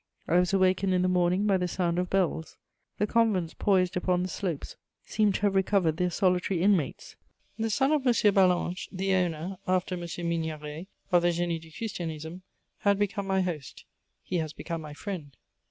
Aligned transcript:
I 0.27 0.39
was 0.39 0.51
awakened 0.51 0.95
in 0.95 1.03
the 1.03 1.07
morning 1.07 1.45
by 1.45 1.57
the 1.57 1.67
sound 1.67 1.99
of 1.99 2.09
bells. 2.09 2.57
The 2.97 3.05
convents 3.05 3.53
poised 3.53 3.95
upon 3.95 4.23
the 4.23 4.29
slopes 4.29 4.75
seemed 5.05 5.35
to 5.35 5.41
have 5.41 5.53
recovered 5.53 5.97
their 5.97 6.09
solitary 6.09 6.63
inmates. 6.63 7.15
The 7.59 7.69
son 7.69 7.91
of 7.91 8.01
M. 8.07 8.11
Ballanche, 8.33 8.89
the 8.91 9.13
owner, 9.13 9.57
after 9.67 9.93
M. 9.93 10.01
Migneret, 10.01 10.87
of 11.11 11.21
the 11.21 11.27
Génie 11.27 11.61
du 11.61 11.69
Christianisme, 11.69 12.41
had 12.79 12.97
become 12.97 13.27
my 13.27 13.41
host: 13.41 13.85
he 14.23 14.37
has 14.37 14.53
become 14.53 14.81
my 14.81 14.95
friend. 14.95 15.37